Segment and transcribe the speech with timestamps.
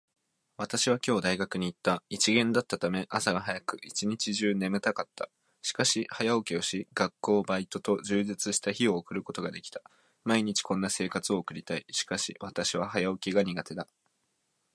[0.57, 2.01] 私は今日大学に行った。
[2.09, 5.29] 一限だったため、朝が早く、一日中眠たかった。
[5.61, 9.83] しかし、早起きをし、学校、バイトと充実した日を送ることができた。
[10.23, 11.85] 毎日こんな生活を送りたい。
[11.91, 13.87] しかし私は早起きが苦手だ。